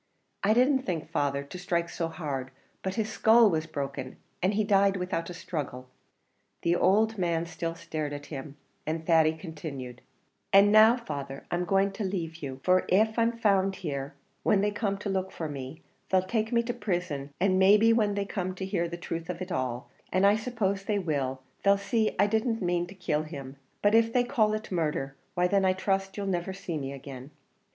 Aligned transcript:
I 0.43 0.55
didn't 0.55 0.79
think, 0.79 1.07
father, 1.11 1.43
to 1.43 1.59
strike 1.59 1.87
so 1.87 2.07
hard, 2.07 2.49
but 2.81 2.95
his 2.95 3.07
skull 3.07 3.51
was 3.51 3.67
broken, 3.67 4.17
and 4.41 4.55
he 4.55 4.63
died 4.63 4.97
without 4.97 5.29
a 5.29 5.33
struggle." 5.35 5.89
The 6.63 6.75
old 6.75 7.19
man 7.19 7.45
still 7.45 7.75
stared 7.75 8.11
at 8.11 8.25
him, 8.25 8.57
and 8.87 9.05
Thady 9.05 9.33
continued, 9.37 10.01
"And 10.51 10.71
now, 10.71 10.97
father, 10.97 11.45
I 11.51 11.55
am 11.55 11.65
going 11.65 11.91
to 11.91 12.03
lave 12.03 12.37
you; 12.37 12.61
for 12.63 12.91
av 12.91 13.13
I'm 13.15 13.31
found 13.37 13.75
here, 13.75 14.15
when 14.41 14.61
they 14.61 14.71
come 14.71 14.97
to 14.97 15.07
look 15.09 15.31
for 15.31 15.47
me, 15.47 15.83
they'll 16.09 16.23
take 16.23 16.51
me 16.51 16.63
to 16.63 16.73
prison, 16.73 17.29
and 17.39 17.59
may 17.59 17.77
be 17.77 17.93
when 17.93 18.15
they 18.15 18.25
come 18.25 18.55
to 18.55 18.65
hear 18.65 18.87
the 18.89 18.97
truth 18.97 19.29
of 19.29 19.39
it 19.39 19.51
all, 19.51 19.87
and 20.11 20.25
I 20.25 20.35
suppose 20.35 20.83
they 20.83 20.97
will, 20.97 21.43
they'll 21.61 21.77
see 21.77 22.15
I 22.17 22.25
didn't 22.25 22.59
mane 22.59 22.87
to 22.87 22.95
kill 22.95 23.21
him; 23.21 23.57
but 23.83 23.93
if 23.93 24.11
they 24.11 24.23
call 24.23 24.55
it 24.55 24.71
murdher, 24.71 25.15
why 25.35 25.45
then 25.47 25.63
I 25.63 25.73
trust 25.73 26.17
you'll 26.17 26.25
niver 26.25 26.53
see 26.53 26.79
me 26.79 26.91
agin." 26.91 27.29